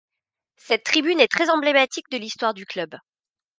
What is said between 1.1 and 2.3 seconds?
est très emblématique de